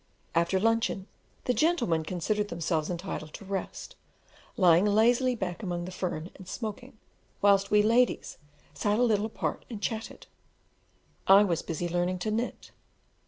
[0.33, 1.05] After luncheon,
[1.45, 3.95] the gentlemen considered themselves entitled to rest,
[4.57, 6.97] lying lazily back among the fern and smoking,
[7.39, 8.39] whilst we ladies
[8.73, 10.25] sat a little apart and chatted:
[11.27, 12.71] I was busy learning to knit.